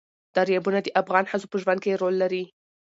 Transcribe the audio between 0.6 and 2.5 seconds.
د افغان ښځو په ژوند کې رول لري.